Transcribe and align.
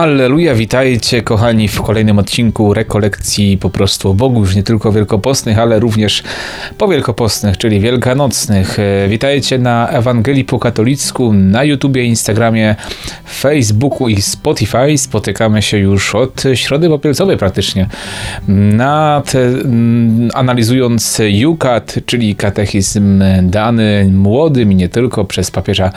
Alleluja, 0.00 0.54
witajcie 0.54 1.22
kochani 1.22 1.68
w 1.68 1.82
kolejnym 1.82 2.18
odcinku 2.18 2.74
rekolekcji 2.74 3.58
po 3.58 3.70
prostu 3.70 4.10
o 4.10 4.14
Bogu, 4.14 4.40
już 4.40 4.56
nie 4.56 4.62
tylko 4.62 4.92
wielkopostnych, 4.92 5.58
ale 5.58 5.80
również 5.80 6.22
powielkopostnych, 6.78 7.58
czyli 7.58 7.80
wielkanocnych. 7.80 8.78
E, 8.78 9.08
witajcie 9.08 9.58
na 9.58 9.88
Ewangelii 9.88 10.44
po 10.44 10.58
katolicku, 10.58 11.32
na 11.32 11.64
YouTubie, 11.64 12.04
Instagramie, 12.04 12.76
Facebooku 13.26 14.08
i 14.08 14.22
Spotify. 14.22 14.98
Spotykamy 14.98 15.62
się 15.62 15.78
już 15.78 16.14
od 16.14 16.42
środy 16.54 16.88
popielcowej 16.88 17.36
praktycznie. 17.36 17.86
Nad, 18.48 19.32
analizując 20.34 21.20
Jukat, 21.28 21.94
czyli 22.06 22.34
katechizm 22.34 23.22
dany 23.42 24.10
młodym 24.12 24.72
i 24.72 24.74
nie 24.74 24.88
tylko 24.88 25.24
przez 25.24 25.50
papieża 25.50 25.92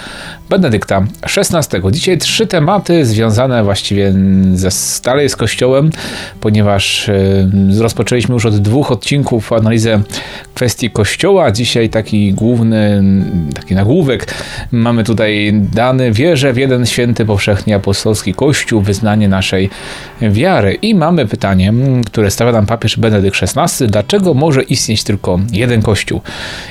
Benedykta 0.49 1.05
XVI. 1.37 1.91
Dzisiaj 1.91 2.17
trzy 2.17 2.47
tematy 2.47 3.05
związane 3.05 3.63
właściwie 3.63 3.92
właściwie 3.93 4.71
stale 4.71 5.29
z 5.29 5.35
Kościołem, 5.35 5.89
ponieważ 6.41 7.09
rozpoczęliśmy 7.79 8.33
już 8.33 8.45
od 8.45 8.57
dwóch 8.57 8.91
odcinków 8.91 9.53
analizę 9.53 10.01
kwestii 10.53 10.89
Kościoła. 10.89 11.51
Dzisiaj 11.51 11.89
taki 11.89 12.33
główny, 12.33 13.03
taki 13.55 13.75
nagłówek. 13.75 14.33
Mamy 14.71 15.03
tutaj 15.03 15.53
dany 15.73 16.11
wierzę 16.11 16.53
w 16.53 16.57
jeden 16.57 16.85
święty, 16.85 17.25
powszechnie 17.25 17.75
apostolski 17.75 18.33
Kościół, 18.33 18.81
wyznanie 18.81 19.27
naszej 19.27 19.69
wiary. 20.21 20.73
I 20.73 20.95
mamy 20.95 21.27
pytanie, 21.27 21.73
które 22.05 22.31
stawia 22.31 22.51
nam 22.51 22.65
papież 22.65 22.97
Benedykt 22.97 23.37
XVI. 23.43 23.87
Dlaczego 23.87 24.33
może 24.33 24.63
istnieć 24.63 25.03
tylko 25.03 25.39
jeden 25.51 25.81
Kościół? 25.81 26.21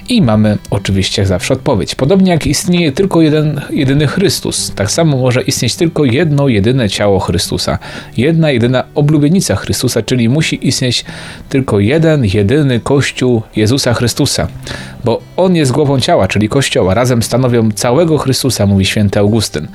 I 0.09 0.23
mamy 0.23 0.59
oczywiście 0.71 1.27
zawsze 1.27 1.55
odpowiedź. 1.55 1.95
Podobnie 1.95 2.31
jak 2.31 2.47
istnieje 2.47 2.93
tylko 2.93 3.23
jeden, 3.23 3.61
jedyny 3.71 4.07
Chrystus, 4.07 4.73
tak 4.75 4.91
samo 4.91 5.17
może 5.17 5.43
istnieć 5.43 5.77
tylko 5.77 6.05
jedno, 6.05 6.49
jedyne 6.49 6.89
ciało 6.89 7.02
ciało 7.03 7.19
Chrystusa. 7.19 7.79
Jedna, 8.17 8.51
jedyna 8.51 8.85
oblubienica 8.95 9.57
Chrystusa, 9.57 10.03
czyli 10.03 10.29
musi 10.29 10.69
istnieć 10.69 11.05
tylko 11.49 11.81
jeden, 11.81 12.25
jedyny 12.25 12.81
Kościół 12.81 13.43
Jezusa 13.57 13.95
Chrystusa, 13.95 14.49
bo 15.05 15.21
On 15.37 15.57
jest 15.57 15.73
głową 15.73 16.01
ciała, 16.01 16.29
czyli 16.29 16.49
Kościoła. 16.49 16.95
Razem 16.95 17.23
stanowią 17.23 17.71
całego 17.71 18.19
Chrystusa, 18.19 18.67
mówi 18.67 18.85
święty 18.85 19.19
Augustyn. 19.19 19.69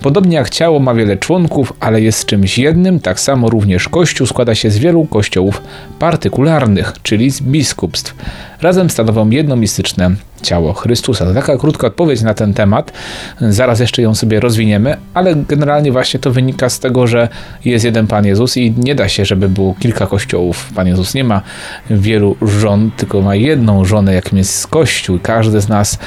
Podobnie 0.00 0.36
jak 0.36 0.50
ciało 0.50 0.80
ma 0.80 0.94
wiele 0.94 1.16
członków, 1.16 1.72
ale 1.80 2.00
jest 2.00 2.26
czymś 2.26 2.58
jednym, 2.58 3.00
tak 3.00 3.20
samo 3.20 3.50
również 3.50 3.88
Kościół 3.88 4.26
składa 4.26 4.54
się 4.54 4.70
z 4.70 4.78
wielu 4.78 5.04
kościołów 5.04 5.62
partykularnych, 5.98 6.92
czyli 7.02 7.30
z 7.30 7.40
biskupstw. 7.40 8.14
Razem 8.62 8.90
stanowią 8.90 9.30
jedno 9.30 9.56
mistyczne 9.56 10.10
ciało 10.42 10.72
Chrystusa. 10.72 11.24
To 11.24 11.34
taka 11.34 11.58
krótka 11.58 11.86
odpowiedź 11.86 12.22
na 12.22 12.34
ten 12.34 12.54
temat. 12.54 12.92
Zaraz 13.40 13.80
jeszcze 13.80 14.02
ją 14.02 14.14
sobie 14.14 14.40
rozwiniemy, 14.40 14.96
ale 15.14 15.34
generalnie 15.34 15.92
właśnie 15.92 16.20
to 16.20 16.30
wynika 16.30 16.68
z 16.68 16.80
tego, 16.80 17.06
że 17.06 17.28
jest 17.64 17.84
jeden 17.84 18.06
Pan 18.06 18.26
Jezus 18.26 18.56
i 18.56 18.74
nie 18.76 18.94
da 18.94 19.08
się, 19.08 19.24
żeby 19.24 19.48
było 19.48 19.74
kilka 19.74 20.06
kościołów. 20.06 20.70
Pan 20.74 20.86
Jezus 20.86 21.14
nie 21.14 21.24
ma 21.24 21.42
wielu 21.90 22.36
żon, 22.42 22.90
tylko 22.96 23.22
ma 23.22 23.34
jedną 23.34 23.84
żonę, 23.84 24.14
jakim 24.14 24.38
jest 24.38 24.66
Kościół. 24.66 25.18
Każdy 25.22 25.60
z 25.60 25.68
nas 25.68 25.98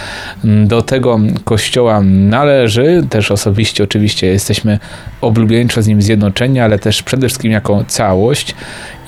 do 0.43 0.81
tego 0.81 1.19
kościoła 1.43 2.01
należy. 2.03 3.03
Też 3.09 3.31
osobiście 3.31 3.83
oczywiście 3.83 4.27
jesteśmy 4.27 4.79
oblubieńczo 5.21 5.81
z 5.81 5.87
nim 5.87 6.01
zjednoczeni, 6.01 6.59
ale 6.59 6.79
też 6.79 7.03
przede 7.03 7.27
wszystkim 7.27 7.51
jako 7.51 7.83
całość. 7.87 8.55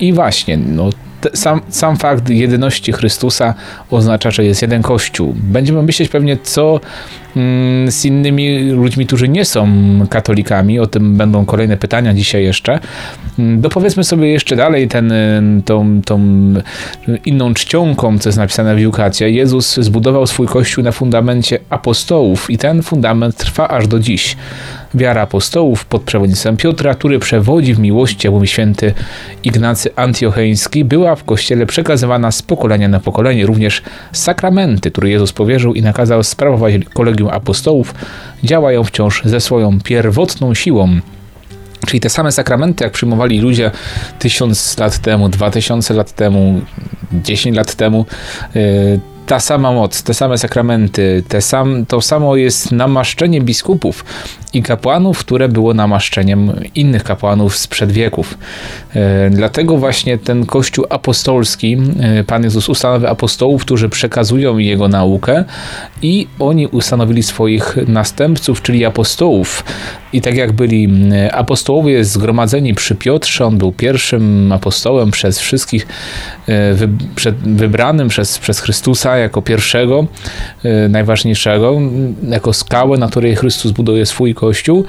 I 0.00 0.12
właśnie, 0.12 0.56
no 0.56 0.90
sam, 1.34 1.60
sam 1.68 1.96
fakt 1.96 2.28
jedyności 2.28 2.92
Chrystusa 2.92 3.54
oznacza, 3.90 4.30
że 4.30 4.44
jest 4.44 4.62
jeden 4.62 4.82
Kościół. 4.82 5.34
Będziemy 5.36 5.82
myśleć 5.82 6.08
pewnie, 6.08 6.36
co 6.42 6.80
z 7.88 8.04
innymi 8.04 8.70
ludźmi, 8.70 9.06
którzy 9.06 9.28
nie 9.28 9.44
są 9.44 9.68
katolikami. 10.10 10.78
O 10.78 10.86
tym 10.86 11.16
będą 11.16 11.44
kolejne 11.44 11.76
pytania 11.76 12.14
dzisiaj 12.14 12.44
jeszcze. 12.44 12.78
Mm, 13.38 13.60
dopowiedzmy 13.60 14.04
sobie 14.04 14.28
jeszcze 14.28 14.56
dalej 14.56 14.88
ten, 14.88 15.12
tą, 15.64 16.02
tą 16.04 16.20
inną 17.24 17.54
czcionką, 17.54 18.18
co 18.18 18.28
jest 18.28 18.38
napisane 18.38 18.74
w 18.74 18.80
Jukacie. 18.80 19.30
Jezus 19.30 19.76
zbudował 19.76 20.26
swój 20.26 20.46
Kościół 20.46 20.84
na 20.84 20.92
fundamencie 20.92 21.58
apostołów 21.70 22.50
i 22.50 22.58
ten 22.58 22.82
fundament 22.82 23.36
trwa 23.36 23.68
aż 23.68 23.86
do 23.86 23.98
dziś 23.98 24.36
wiara 24.94 25.22
apostołów 25.22 25.84
pod 25.84 26.02
przewodnictwem 26.02 26.56
Piotra, 26.56 26.94
który 26.94 27.18
przewodzi 27.18 27.74
w 27.74 27.78
miłości, 27.78 28.26
jak 28.26 28.34
mówi 28.34 28.48
święty 28.48 28.94
Ignacy 29.44 29.90
Antiocheński, 29.96 30.84
była 30.84 31.16
w 31.16 31.24
Kościele 31.24 31.66
przekazywana 31.66 32.30
z 32.30 32.42
pokolenia 32.42 32.88
na 32.88 33.00
pokolenie. 33.00 33.46
Również 33.46 33.82
sakramenty, 34.12 34.90
które 34.90 35.10
Jezus 35.10 35.32
powierzył 35.32 35.74
i 35.74 35.82
nakazał 35.82 36.22
sprawować 36.22 36.74
kolegium 36.94 37.21
apostołów, 37.30 37.94
działają 38.44 38.84
wciąż 38.84 39.22
ze 39.24 39.40
swoją 39.40 39.80
pierwotną 39.80 40.54
siłą. 40.54 41.00
Czyli 41.86 42.00
te 42.00 42.08
same 42.08 42.32
sakramenty, 42.32 42.84
jak 42.84 42.92
przyjmowali 42.92 43.40
ludzie 43.40 43.70
tysiąc 44.18 44.78
lat 44.78 44.98
temu, 44.98 45.28
dwa 45.28 45.50
tysiące 45.50 45.94
lat 45.94 46.12
temu, 46.12 46.60
dziesięć 47.12 47.56
lat 47.56 47.74
temu, 47.74 48.06
y, 48.56 49.00
ta 49.32 49.40
sama 49.40 49.72
moc, 49.72 50.02
te 50.02 50.14
same 50.14 50.38
sakramenty, 50.38 51.22
te 51.28 51.40
sam, 51.40 51.86
to 51.86 52.00
samo 52.00 52.36
jest 52.36 52.72
namaszczenie 52.72 53.40
biskupów 53.40 54.04
i 54.52 54.62
kapłanów, 54.62 55.18
które 55.18 55.48
było 55.48 55.74
namaszczeniem 55.74 56.52
innych 56.74 57.04
kapłanów 57.04 57.56
sprzed 57.56 57.92
wieków. 57.92 58.38
E, 58.94 59.30
dlatego 59.30 59.76
właśnie 59.76 60.18
ten 60.18 60.46
Kościół 60.46 60.84
apostolski, 60.90 61.76
e, 62.00 62.24
Pan 62.24 62.44
Jezus 62.44 62.68
ustanowił 62.68 63.08
apostołów, 63.08 63.62
którzy 63.62 63.88
przekazują 63.88 64.58
Jego 64.58 64.88
naukę 64.88 65.44
i 66.02 66.26
oni 66.38 66.66
ustanowili 66.66 67.22
swoich 67.22 67.76
następców, 67.88 68.62
czyli 68.62 68.84
apostołów. 68.84 69.64
I 70.12 70.20
tak 70.20 70.36
jak 70.36 70.52
byli 70.52 70.88
apostołowie 71.32 72.04
zgromadzeni 72.04 72.74
przy 72.74 72.94
Piotrze, 72.94 73.46
on 73.46 73.58
był 73.58 73.72
pierwszym 73.72 74.52
apostołem 74.52 75.10
przez 75.10 75.38
wszystkich, 75.38 75.86
e, 76.48 76.74
wybranym 77.44 78.08
przez, 78.08 78.38
przez 78.38 78.60
Chrystusa 78.60 79.16
jako 79.22 79.42
pierwszego, 79.42 80.06
najważniejszego, 80.88 81.80
jako 82.28 82.52
skałę, 82.52 82.98
na 82.98 83.08
której 83.08 83.36
Chrystus 83.36 83.72
buduje 83.72 84.06
swój 84.06 84.34
Kościół, 84.34 84.84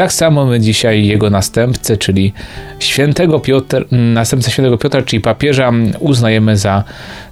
tak 0.00 0.12
samo 0.12 0.46
my 0.46 0.60
dzisiaj 0.60 1.06
jego 1.06 1.30
następcę, 1.30 1.96
czyli 1.96 2.32
świętego 2.78 3.40
Piotr, 3.40 3.84
następcę 3.90 4.50
świętego 4.50 4.78
Piotra, 4.78 5.02
czyli 5.02 5.20
papieża, 5.20 5.72
uznajemy 5.98 6.56
za 6.56 6.84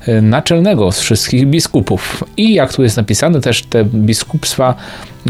e, 0.07 0.21
naczelnego 0.21 0.93
z 0.93 1.01
wszystkich 1.01 1.47
biskupów. 1.47 2.25
I 2.37 2.55
jak 2.55 2.75
tu 2.75 2.83
jest 2.83 2.97
napisane, 2.97 3.41
też 3.41 3.63
te 3.63 3.85
biskupstwa 3.85 4.75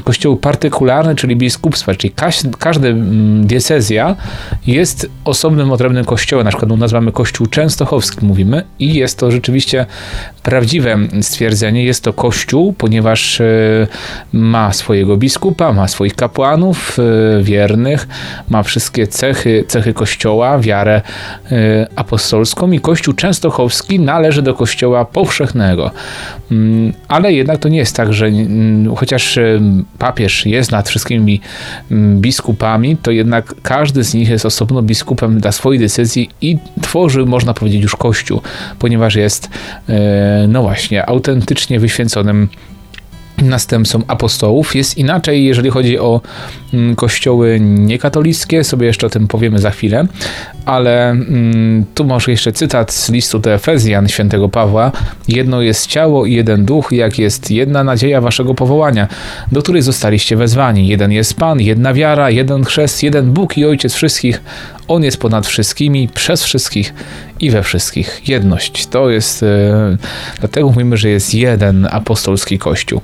kościoły 0.05 0.37
partykularne, 0.37 1.15
czyli 1.15 1.37
biskupstwa, 1.37 1.95
czyli 1.95 2.15
każda 2.59 2.89
diecezja 3.41 4.17
jest 4.67 5.11
osobnym, 5.25 5.73
odrębnym 5.73 6.05
kościołem. 6.05 6.45
Na 6.45 6.51
przykład 6.51 6.79
nazywamy 6.79 7.13
kościół 7.13 7.47
częstochowski, 7.47 8.27
mówimy, 8.27 8.65
i 8.79 8.95
jest 8.95 9.19
to 9.19 9.31
rzeczywiście 9.31 9.87
prawdziwe 10.43 10.99
stwierdzenie. 11.21 11.85
Jest 11.85 12.05
to 12.05 12.13
kościół, 12.13 12.73
ponieważ 12.73 13.41
e, 13.41 13.45
ma 14.33 14.73
swojego 14.73 15.17
biskupa, 15.17 15.73
ma 15.73 15.89
swoich 15.89 16.15
kapłanów 16.15 16.99
e, 16.99 17.03
wiernych, 17.43 18.09
ma 18.49 18.63
wszystkie 18.63 19.07
cechy, 19.07 19.65
cechy 19.69 19.95
kościoła, 19.95 20.59
wiarę 20.59 21.03
e, 21.53 21.87
apostolską 21.97 22.73
i 22.73 22.81
kościół 22.81 23.15
częstochowski 23.15 24.01
należy 24.01 24.43
do 24.43 24.55
kościoła 24.55 25.05
powszechnego. 25.05 25.91
Mm, 26.51 26.93
ale 27.09 27.33
jednak 27.33 27.59
to 27.59 27.69
nie 27.69 27.79
jest 27.79 27.97
tak, 27.97 28.13
że 28.13 28.31
chociaż 28.97 29.39
papież 29.99 30.47
jest 30.47 30.73
nad 30.73 30.89
wszystkimi 30.89 31.41
mm, 31.91 32.21
biskupami, 32.21 32.97
to 32.97 33.11
jednak 33.11 33.55
każdy 33.63 34.05
z 34.05 34.15
nich 34.15 34.29
jest 34.29 34.47
osobno 34.47 34.83
biskupem 34.83 35.41
dla 35.41 35.53
swojej 35.53 35.81
decyzji 35.81 36.31
i 36.41 36.59
tworzy, 36.83 37.27
można 37.27 37.55
powiedzieć, 37.55 37.83
już 37.83 37.97
kościół, 37.97 38.41
ponieważ 38.79 39.15
jest, 39.15 39.51
e, 39.89 40.47
no 40.49 40.63
właśnie, 40.63 41.07
autentycznie 41.07 41.81
wyświęconym 41.81 42.49
następcą 43.43 44.03
apostołów. 44.09 44.75
Jest 44.75 44.99
inaczej, 44.99 45.45
jeżeli 45.45 45.71
chodzi 45.71 45.99
o 45.99 46.21
mm, 46.75 46.97
kościoły 46.97 47.59
niekatolickie, 47.61 48.65
sobie 48.65 48.87
jeszcze 48.87 49.07
o 49.07 49.11
tym 49.11 49.29
powiemy 49.29 49.59
za 49.59 49.71
chwilę, 49.71 50.07
ale 50.65 51.11
mm, 51.11 51.85
tu 51.95 52.05
może 52.05 52.31
jeszcze 52.31 52.53
cytat 52.53 52.93
z 52.93 53.11
listu 53.11 53.39
do 53.39 53.53
Efezjan 53.53 54.09
świętego 54.09 54.49
Pawła. 54.49 54.93
Jedno 55.29 55.63
jest 55.63 55.87
ciało 55.87 56.27
i 56.27 56.35
jeden 56.35 56.65
duch, 56.65 56.93
jak 56.93 57.19
jest 57.19 57.51
jedna 57.51 57.85
nadzieja 57.85 58.21
waszego 58.21 58.55
powołania, 58.55 59.09
do 59.53 59.63
której 59.63 59.83
zostaliście 59.83 60.37
wezwani. 60.37 60.89
Jeden 60.89 61.13
jest 61.13 61.35
Pan, 61.35 61.61
jedna 61.61 61.95
wiara, 61.95 62.31
jeden 62.31 62.65
chrzest, 62.65 63.03
jeden 63.03 63.33
Bóg 63.33 63.59
i 63.59 63.65
Ojciec 63.65 63.95
wszystkich. 63.95 64.43
On 64.89 65.05
jest 65.05 65.17
ponad 65.17 65.47
wszystkimi, 65.47 66.09
przez 66.09 66.45
wszystkich 66.45 66.95
i 67.41 67.51
we 67.51 67.63
wszystkich. 67.63 68.29
Jedność. 68.29 68.87
To 68.87 69.11
jest, 69.11 69.43
e, 69.43 69.97
dlatego 70.39 70.69
mówimy, 70.69 70.97
że 70.97 71.09
jest 71.09 71.35
jeden 71.35 71.89
apostolski 71.91 72.59
Kościół. 72.59 73.01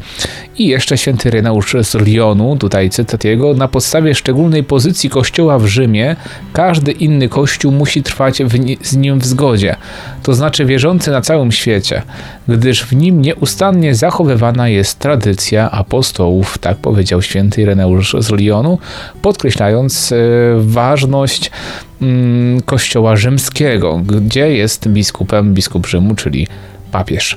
I 0.58 0.66
jeszcze 0.66 0.98
święty 0.98 1.30
Reneusz 1.30 1.76
z 1.82 1.94
Lyonu, 1.94 2.56
tutaj 2.56 2.90
cytat 2.90 3.24
jego, 3.24 3.54
na 3.54 3.68
podstawie 3.68 4.14
szczególnej 4.14 4.64
pozycji 4.64 5.10
kościoła 5.10 5.58
w 5.58 5.66
Rzymie, 5.66 6.16
każdy 6.52 6.92
inny 6.92 7.28
kościół 7.28 7.72
musi 7.72 8.02
trwać 8.02 8.42
z 8.82 8.96
nim 8.96 9.18
w 9.18 9.26
zgodzie, 9.26 9.76
to 10.22 10.34
znaczy 10.34 10.64
wierzący 10.64 11.10
na 11.10 11.20
całym 11.20 11.52
świecie, 11.52 12.02
gdyż 12.48 12.84
w 12.84 12.92
nim 12.92 13.22
nieustannie 13.22 13.94
zachowywana 13.94 14.68
jest 14.68 14.98
tradycja 14.98 15.70
apostołów, 15.70 16.58
tak 16.58 16.76
powiedział 16.76 17.22
święty 17.22 17.66
Reneusz 17.66 18.16
z 18.18 18.30
Lyonu, 18.30 18.78
podkreślając 19.22 20.12
e, 20.12 20.16
ważność 20.58 21.50
mm, 22.02 22.60
kościoła 22.62 23.16
rzymskiego, 23.16 24.00
gdzie 24.06 24.52
jest 24.56 24.88
biskupem 24.88 25.54
biskup 25.54 25.86
Rzymu, 25.86 26.14
czyli 26.14 26.46
papież. 26.94 27.36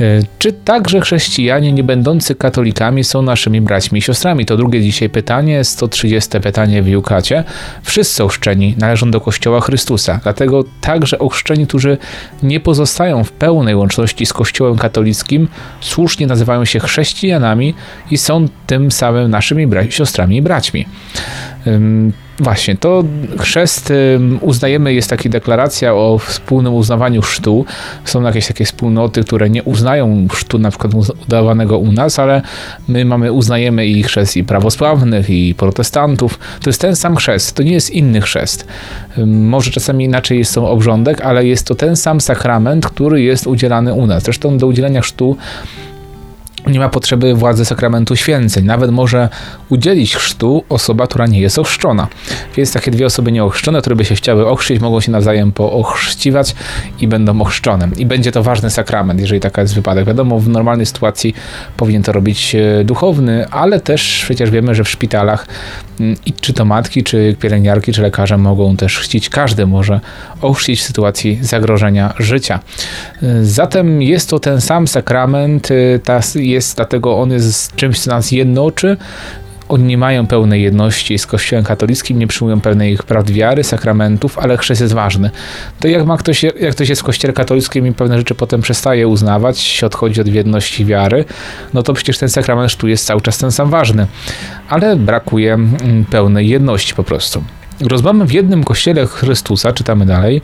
E, 0.00 0.04
czy 0.38 0.52
także 0.52 1.00
chrześcijanie 1.00 1.72
nie 1.72 1.84
będący 1.84 2.34
katolikami 2.34 3.04
są 3.04 3.22
naszymi 3.22 3.60
braćmi 3.60 3.98
i 3.98 4.02
siostrami? 4.02 4.46
To 4.46 4.56
drugie 4.56 4.82
dzisiaj 4.82 5.08
pytanie, 5.08 5.64
130 5.64 6.40
pytanie 6.40 6.82
w 6.82 6.88
Jukacie. 6.88 7.44
Wszyscy 7.82 8.24
ochrzczeni 8.24 8.74
należą 8.78 9.10
do 9.10 9.20
Kościoła 9.20 9.60
Chrystusa, 9.60 10.20
dlatego 10.22 10.64
także 10.80 11.18
ochrzczeni, 11.18 11.66
którzy 11.66 11.98
nie 12.42 12.60
pozostają 12.60 13.24
w 13.24 13.32
pełnej 13.32 13.74
łączności 13.74 14.26
z 14.26 14.32
Kościołem 14.32 14.78
katolickim, 14.78 15.48
słusznie 15.80 16.26
nazywają 16.26 16.64
się 16.64 16.80
chrześcijanami 16.80 17.74
i 18.10 18.18
są 18.18 18.46
tym 18.66 18.90
samym 18.90 19.30
naszymi 19.30 19.68
bra- 19.68 19.90
siostrami 19.90 20.36
i 20.36 20.42
braćmi. 20.42 20.86
Właśnie, 22.42 22.76
to 22.76 23.04
chrzest 23.38 23.92
uznajemy, 24.40 24.94
jest 24.94 25.10
taka 25.10 25.28
deklaracja 25.28 25.94
o 25.94 26.18
wspólnym 26.18 26.74
uznawaniu 26.74 27.22
chrztu. 27.22 27.64
Są 28.04 28.22
jakieś 28.22 28.46
takie 28.46 28.64
wspólnoty, 28.64 29.24
które 29.24 29.50
nie 29.50 29.62
uznają 29.62 30.28
chrztu 30.28 30.58
na 30.58 30.70
przykład 30.70 30.92
udawanego 31.26 31.78
u 31.78 31.92
nas, 31.92 32.18
ale 32.18 32.42
my 32.88 33.04
mamy, 33.04 33.32
uznajemy 33.32 33.86
i 33.86 34.02
chrzest 34.02 34.36
i 34.36 34.44
prawosławnych, 34.44 35.30
i 35.30 35.54
protestantów. 35.54 36.38
To 36.62 36.70
jest 36.70 36.80
ten 36.80 36.96
sam 36.96 37.16
chrzest, 37.16 37.56
to 37.56 37.62
nie 37.62 37.72
jest 37.72 37.90
inny 37.90 38.20
chrzest. 38.20 38.66
Może 39.26 39.70
czasami 39.70 40.04
inaczej 40.04 40.38
jest 40.38 40.54
to 40.54 40.70
obrządek, 40.70 41.20
ale 41.20 41.46
jest 41.46 41.66
to 41.66 41.74
ten 41.74 41.96
sam 41.96 42.20
sakrament, 42.20 42.86
który 42.86 43.22
jest 43.22 43.46
udzielany 43.46 43.94
u 43.94 44.06
nas. 44.06 44.22
Zresztą 44.22 44.58
do 44.58 44.66
udzielenia 44.66 45.00
chrztu 45.00 45.36
nie 46.66 46.78
ma 46.78 46.88
potrzeby 46.88 47.34
władzy 47.34 47.64
sakramentu 47.64 48.16
święceń. 48.16 48.64
Nawet 48.64 48.90
może 48.90 49.28
udzielić 49.68 50.16
chrztu 50.16 50.64
osoba, 50.68 51.06
która 51.06 51.26
nie 51.26 51.40
jest 51.40 51.58
ochrzczona. 51.58 52.08
Więc 52.56 52.72
takie 52.72 52.90
dwie 52.90 53.06
osoby 53.06 53.32
nieochrzczone, 53.32 53.80
które 53.80 53.96
by 53.96 54.04
się 54.04 54.14
chciały 54.14 54.48
ochrzcić, 54.48 54.80
mogą 54.80 55.00
się 55.00 55.12
nawzajem 55.12 55.52
poochrzciwać 55.52 56.54
i 57.00 57.08
będą 57.08 57.40
ochrzczone. 57.40 57.88
I 57.96 58.06
będzie 58.06 58.32
to 58.32 58.42
ważny 58.42 58.70
sakrament, 58.70 59.20
jeżeli 59.20 59.40
taka 59.40 59.62
jest 59.62 59.74
wypadek. 59.74 60.06
Wiadomo, 60.06 60.38
w 60.38 60.48
normalnej 60.48 60.86
sytuacji 60.86 61.34
powinien 61.76 62.02
to 62.02 62.12
robić 62.12 62.54
e, 62.54 62.84
duchowny, 62.84 63.46
ale 63.50 63.80
też 63.80 64.20
przecież 64.24 64.50
wiemy, 64.50 64.74
że 64.74 64.84
w 64.84 64.88
szpitalach 64.88 65.46
mm, 66.00 66.16
i 66.26 66.32
czy 66.32 66.52
to 66.52 66.64
matki, 66.64 67.02
czy 67.02 67.36
pielęgniarki, 67.40 67.92
czy 67.92 68.02
lekarze 68.02 68.38
mogą 68.38 68.76
też 68.76 68.98
chrzcić. 68.98 69.28
Każdy 69.28 69.66
może 69.66 70.00
ochrzcić 70.42 70.80
w 70.80 70.82
sytuacji 70.82 71.38
zagrożenia 71.42 72.14
życia. 72.18 72.60
E, 73.22 73.44
zatem 73.44 74.02
jest 74.02 74.30
to 74.30 74.38
ten 74.38 74.60
sam 74.60 74.88
sakrament, 74.88 75.68
e, 75.70 75.98
ta 75.98 76.20
jest, 76.52 76.76
dlatego 76.76 77.18
on 77.18 77.30
jest 77.30 77.76
czymś, 77.76 78.00
co 78.00 78.10
nas 78.10 78.32
jednoczy. 78.32 78.96
Oni 79.68 79.84
nie 79.84 79.98
mają 79.98 80.26
pełnej 80.26 80.62
jedności 80.62 81.18
z 81.18 81.26
Kościołem 81.26 81.64
katolickim, 81.64 82.18
nie 82.18 82.26
przyjmują 82.26 82.60
pełnej 82.60 82.92
ich 82.92 83.02
prawd 83.02 83.32
wiary, 83.32 83.64
sakramentów, 83.64 84.38
ale 84.38 84.56
chrzest 84.56 84.80
jest 84.80 84.94
ważny. 84.94 85.30
To 85.80 85.88
jak 85.88 86.06
ma 86.06 86.16
ktoś, 86.16 86.42
jak 86.42 86.72
ktoś 86.72 86.88
jest 86.88 87.02
w 87.02 87.04
Kościele 87.04 87.32
katolickim 87.32 87.86
i 87.86 87.92
pewne 87.92 88.18
rzeczy 88.18 88.34
potem 88.34 88.60
przestaje 88.60 89.08
uznawać, 89.08 89.58
się 89.58 89.86
odchodzi 89.86 90.20
od 90.20 90.26
jedności 90.26 90.84
wiary, 90.84 91.24
no 91.74 91.82
to 91.82 91.92
przecież 91.92 92.18
ten 92.18 92.28
sakrament 92.28 92.76
tu 92.76 92.88
jest 92.88 93.06
cały 93.06 93.20
czas 93.20 93.38
ten 93.38 93.52
sam 93.52 93.70
ważny. 93.70 94.06
Ale 94.68 94.96
brakuje 94.96 95.54
mm, 95.54 96.04
pełnej 96.10 96.48
jedności 96.48 96.94
po 96.94 97.04
prostu. 97.04 97.44
Rozmawiamy 97.80 98.26
w 98.26 98.32
jednym 98.32 98.64
kościele 98.64 99.06
Chrystusa, 99.06 99.72
czytamy 99.72 100.06
dalej, 100.06 100.42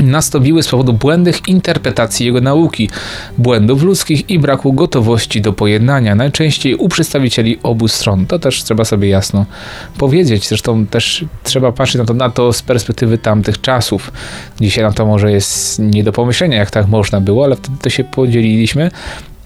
nastąpiły 0.00 0.62
z 0.62 0.68
powodu 0.68 0.92
błędnych 0.92 1.48
interpretacji 1.48 2.26
jego 2.26 2.40
nauki, 2.40 2.90
błędów 3.38 3.82
ludzkich 3.82 4.30
i 4.30 4.38
braku 4.38 4.72
gotowości 4.72 5.40
do 5.40 5.52
pojednania, 5.52 6.14
najczęściej 6.14 6.74
u 6.74 6.88
przedstawicieli 6.88 7.58
obu 7.62 7.88
stron. 7.88 8.26
To 8.26 8.38
też 8.38 8.64
trzeba 8.64 8.84
sobie 8.84 9.08
jasno 9.08 9.46
powiedzieć. 9.98 10.48
Zresztą 10.48 10.86
też 10.86 11.24
trzeba 11.42 11.72
patrzeć 11.72 11.98
na 11.98 12.04
to, 12.04 12.14
na 12.14 12.30
to 12.30 12.52
z 12.52 12.62
perspektywy 12.62 13.18
tamtych 13.18 13.60
czasów. 13.60 14.12
Dzisiaj 14.60 14.84
na 14.84 14.92
to 14.92 15.06
może 15.06 15.32
jest 15.32 15.78
nie 15.78 16.04
do 16.04 16.12
pomyślenia, 16.12 16.58
jak 16.58 16.70
tak 16.70 16.88
można 16.88 17.20
było, 17.20 17.44
ale 17.44 17.56
wtedy 17.56 17.76
to 17.82 17.90
się 17.90 18.04
podzieliliśmy 18.04 18.90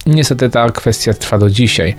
Niestety 0.07 0.51
ta 0.51 0.71
kwestia 0.71 1.15
trwa 1.15 1.39
do 1.39 1.51
dzisiaj. 1.51 1.95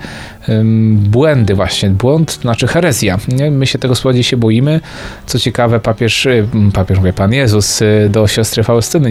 Błędy 0.92 1.54
właśnie, 1.54 1.90
błąd 1.90 2.36
to 2.36 2.42
znaczy 2.42 2.66
herezja. 2.66 3.18
My 3.50 3.66
się 3.66 3.78
tego 3.78 3.94
słowa 3.94 4.16
dzisiaj 4.16 4.38
boimy. 4.38 4.80
Co 5.26 5.38
ciekawe, 5.38 5.80
papież, 5.80 6.28
papież 6.72 6.98
mówię, 6.98 7.12
Pan 7.12 7.32
Jezus 7.32 7.82
y, 7.82 8.08
do 8.10 8.26
siostry 8.26 8.62
Faustyny, 8.62 9.10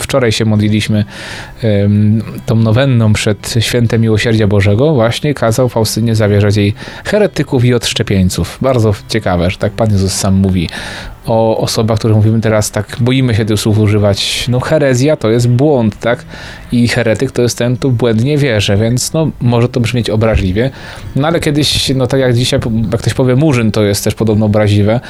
wczoraj 0.00 0.32
się 0.32 0.44
modliliśmy 0.44 1.04
tą 2.46 2.56
nowenną 2.56 3.12
przed 3.12 3.54
świętem 3.60 4.00
Miłosierdzia 4.00 4.46
Bożego, 4.46 4.94
właśnie 4.94 5.34
kazał 5.34 5.68
Faustynie 5.68 6.14
zawierzać 6.14 6.56
jej 6.56 6.74
heretyków 7.04 7.64
i 7.64 7.74
odszczepieńców. 7.74 8.58
Bardzo 8.60 8.94
ciekawe, 9.08 9.50
że 9.50 9.56
tak 9.56 9.72
Pan 9.72 9.90
Jezus 9.90 10.12
sam 10.12 10.34
mówi 10.34 10.68
o 11.26 11.58
osobach, 11.58 11.98
które 11.98 12.14
mówimy 12.14 12.40
teraz 12.40 12.70
tak, 12.70 12.96
boimy 13.00 13.34
się 13.34 13.44
tych 13.44 13.60
słów 13.60 13.78
używać. 13.78 14.48
No 14.48 14.60
herezja 14.60 15.16
to 15.16 15.30
jest 15.30 15.48
błąd, 15.48 15.98
tak? 15.98 16.24
I 16.72 16.88
heretyk 16.88 17.30
to 17.30 17.42
jest 17.42 17.58
ten, 17.58 17.76
kto 17.76 17.90
błędnie 17.90 18.38
wierzy, 18.38 18.76
więc 18.76 19.12
no 19.12 19.30
może 19.40 19.68
to 19.68 19.80
brzmieć 19.80 20.10
obraźliwie. 20.10 20.53
No 21.16 21.28
ale 21.28 21.40
kiedyś, 21.40 21.92
no 21.94 22.06
tak 22.06 22.20
jak 22.20 22.34
dzisiaj, 22.34 22.60
jak 22.92 23.00
ktoś 23.00 23.14
powie 23.14 23.36
murzyn, 23.36 23.72
to 23.72 23.82
jest 23.82 24.04
też 24.04 24.14
podobno 24.14 24.46
obraźliwe. 24.46 25.00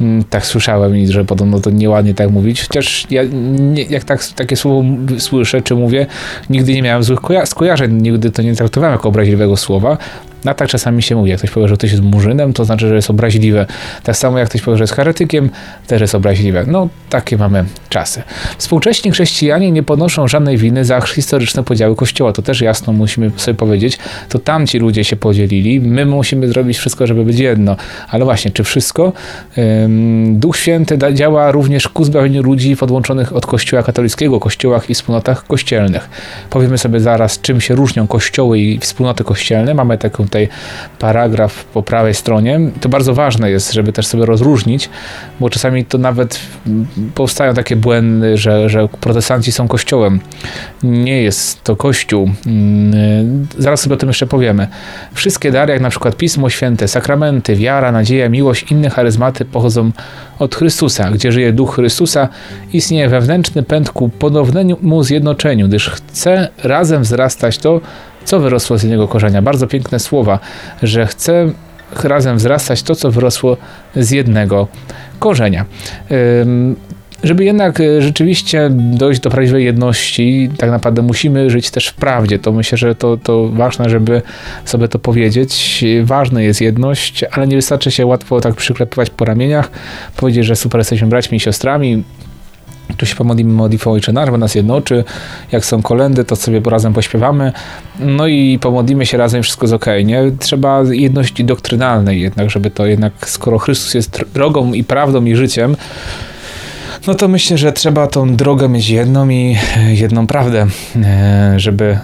Mm, 0.00 0.24
tak 0.24 0.46
słyszałem, 0.46 1.06
że 1.06 1.24
podobno 1.24 1.60
to 1.60 1.70
nieładnie 1.70 2.14
tak 2.14 2.30
mówić, 2.30 2.62
chociaż 2.62 3.06
ja 3.10 3.22
nie, 3.58 3.82
jak 3.82 4.04
tak, 4.04 4.26
takie 4.26 4.56
słowo 4.56 4.88
słyszę 5.18 5.62
czy 5.62 5.74
mówię, 5.74 6.06
nigdy 6.50 6.72
nie 6.74 6.82
miałem 6.82 7.02
złych 7.02 7.20
koja 7.20 7.46
skojarzeń, 7.46 8.02
nigdy 8.02 8.30
to 8.30 8.42
nie 8.42 8.56
traktowałem 8.56 8.92
jako 8.92 9.08
obraźliwego 9.08 9.56
słowa, 9.56 9.98
a 10.44 10.54
tak 10.54 10.68
czasami 10.68 11.02
się 11.02 11.16
mówi, 11.16 11.30
jak 11.30 11.38
ktoś 11.38 11.50
powie, 11.50 11.68
że 11.68 11.76
ktoś 11.76 11.90
jest 11.90 12.02
murzynem, 12.02 12.52
to 12.52 12.64
znaczy, 12.64 12.88
że 12.88 12.94
jest 12.94 13.10
obraźliwe. 13.10 13.66
Tak 14.02 14.16
samo 14.16 14.38
jak 14.38 14.48
ktoś 14.48 14.62
powie, 14.62 14.76
że 14.76 14.82
jest 14.82 14.94
heretykiem, 14.94 15.50
też 15.86 16.00
jest 16.00 16.14
obraźliwe. 16.14 16.64
No, 16.66 16.88
takie 17.10 17.36
mamy 17.36 17.64
czasy. 17.88 18.22
Współcześni 18.58 19.10
chrześcijanie 19.10 19.72
nie 19.72 19.82
ponoszą 19.82 20.28
żadnej 20.28 20.56
winy 20.56 20.84
za 20.84 21.00
historyczne 21.00 21.62
podziały 21.64 21.96
Kościoła. 21.96 22.32
To 22.32 22.42
też 22.42 22.60
jasno 22.60 22.92
musimy 22.92 23.30
sobie 23.36 23.54
powiedzieć. 23.54 23.98
To 24.28 24.38
tamci 24.38 24.78
ludzie 24.78 25.04
się 25.04 25.16
podzielili. 25.16 25.80
My 25.80 26.06
musimy 26.06 26.48
zrobić 26.48 26.78
wszystko, 26.78 27.06
żeby 27.06 27.24
być 27.24 27.38
jedno. 27.38 27.76
Ale 28.08 28.24
właśnie, 28.24 28.50
czy 28.50 28.64
wszystko? 28.64 29.12
Duch 30.28 30.56
Święty 30.56 30.98
działa 31.14 31.52
również 31.52 31.88
ku 31.88 32.04
zbawieniu 32.04 32.42
ludzi 32.42 32.76
odłączonych 32.80 33.36
od 33.36 33.46
Kościoła 33.46 33.82
katolickiego, 33.82 34.40
kościołach 34.40 34.90
i 34.90 34.94
wspólnotach 34.94 35.46
kościelnych. 35.46 36.08
Powiemy 36.50 36.78
sobie 36.78 37.00
zaraz, 37.00 37.40
czym 37.40 37.60
się 37.60 37.74
różnią 37.74 38.06
kościoły 38.06 38.58
i 38.58 38.78
wspólnoty 38.78 39.24
kościelne. 39.24 39.74
Mamy 39.74 39.98
taką 39.98 40.27
tutaj 40.28 40.48
paragraf 40.98 41.64
po 41.64 41.82
prawej 41.82 42.14
stronie. 42.14 42.60
To 42.80 42.88
bardzo 42.88 43.14
ważne 43.14 43.50
jest, 43.50 43.72
żeby 43.72 43.92
też 43.92 44.06
sobie 44.06 44.26
rozróżnić, 44.26 44.90
bo 45.40 45.50
czasami 45.50 45.84
to 45.84 45.98
nawet 45.98 46.40
powstają 47.14 47.54
takie 47.54 47.76
błędy, 47.76 48.36
że, 48.36 48.68
że 48.68 48.88
protestanci 49.00 49.52
są 49.52 49.68
kościołem. 49.68 50.20
Nie 50.82 51.22
jest 51.22 51.64
to 51.64 51.76
kościół. 51.76 52.30
Mm, 52.46 53.46
zaraz 53.58 53.80
sobie 53.80 53.94
o 53.94 53.98
tym 53.98 54.08
jeszcze 54.08 54.26
powiemy. 54.26 54.68
Wszystkie 55.14 55.52
dary, 55.52 55.72
jak 55.72 55.82
na 55.82 55.90
przykład 55.90 56.16
Pismo 56.16 56.50
Święte, 56.50 56.88
sakramenty, 56.88 57.56
wiara, 57.56 57.92
nadzieja, 57.92 58.28
miłość, 58.28 58.72
inne 58.72 58.90
charyzmaty 58.90 59.44
pochodzą 59.44 59.90
od 60.38 60.54
Chrystusa. 60.54 61.10
Gdzie 61.10 61.32
żyje 61.32 61.52
Duch 61.52 61.74
Chrystusa, 61.74 62.28
istnieje 62.72 63.08
wewnętrzny 63.08 63.62
pęd 63.62 63.90
ku 63.90 64.08
ponownemu 64.08 65.02
zjednoczeniu, 65.02 65.68
gdyż 65.68 65.90
chce 65.90 66.48
razem 66.64 67.02
wzrastać 67.02 67.58
to, 67.58 67.80
co 68.28 68.40
wyrosło 68.40 68.78
z 68.78 68.82
jednego 68.82 69.08
korzenia. 69.08 69.42
Bardzo 69.42 69.66
piękne 69.66 69.98
słowa, 69.98 70.38
że 70.82 71.06
chce 71.06 71.50
razem 72.04 72.36
wzrastać 72.36 72.82
to, 72.82 72.94
co 72.94 73.10
wyrosło 73.10 73.56
z 73.96 74.10
jednego 74.10 74.68
korzenia. 75.18 75.64
Żeby 77.24 77.44
jednak 77.44 77.80
e, 77.80 78.02
rzeczywiście 78.02 78.70
dojść 78.72 79.20
do 79.20 79.30
prawdziwej 79.30 79.64
jedności, 79.64 80.50
tak 80.58 80.70
naprawdę 80.70 81.02
musimy 81.02 81.50
żyć 81.50 81.70
też 81.70 81.88
w 81.88 81.94
prawdzie. 81.94 82.38
To 82.38 82.52
myślę, 82.52 82.78
że 82.78 82.94
to, 82.94 83.16
to 83.16 83.48
ważne, 83.48 83.90
żeby 83.90 84.22
sobie 84.64 84.88
to 84.88 84.98
powiedzieć. 84.98 85.84
Ważna 86.02 86.42
jest 86.42 86.60
jedność, 86.60 87.24
ale 87.24 87.46
nie 87.46 87.56
wystarczy 87.56 87.90
się 87.90 88.06
łatwo 88.06 88.40
tak 88.40 88.54
przyklepywać 88.54 89.10
po 89.10 89.24
ramieniach, 89.24 89.70
powiedzieć, 90.16 90.46
że 90.46 90.56
super 90.56 90.78
jesteśmy 90.78 91.08
braćmi 91.08 91.36
i 91.36 91.40
siostrami, 91.40 92.02
tu 92.96 93.06
się 93.06 93.14
pomodlimy 93.14 93.52
modlitwą 93.52 93.92
Ojcze 93.92 94.12
Nasz, 94.12 94.30
nas 94.38 94.54
jednoczy. 94.54 95.04
Jak 95.52 95.64
są 95.64 95.82
kolendy, 95.82 96.24
to 96.24 96.36
sobie 96.36 96.60
razem 96.70 96.92
pośpiewamy. 96.92 97.52
No 98.00 98.26
i 98.26 98.58
pomodlimy 98.58 99.06
się 99.06 99.18
razem, 99.18 99.42
wszystko 99.42 99.64
jest 99.64 99.74
ok. 99.74 99.86
Nie? 100.04 100.22
Trzeba 100.38 100.82
jedności 100.90 101.44
doktrynalnej 101.44 102.20
jednak, 102.20 102.50
żeby 102.50 102.70
to 102.70 102.86
jednak, 102.86 103.12
skoro 103.26 103.58
Chrystus 103.58 103.94
jest 103.94 104.24
drogą 104.34 104.72
i 104.72 104.84
prawdą 104.84 105.24
i 105.24 105.36
życiem, 105.36 105.76
no 107.06 107.14
to 107.14 107.28
myślę, 107.28 107.58
że 107.58 107.72
trzeba 107.72 108.06
tą 108.06 108.36
drogę 108.36 108.68
mieć 108.68 108.88
jedną 108.88 109.28
i 109.28 109.56
jedną 109.88 110.26
prawdę, 110.26 110.66
e, 111.04 111.54
żeby 111.56 111.98